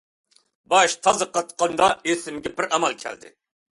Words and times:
باش 0.73 0.95
تازا 1.07 1.27
قاتقاندا 1.37 1.91
ئېسىگە 2.09 2.55
بىر 2.61 2.69
ئامال 2.71 2.99
كەلدى. 3.05 3.33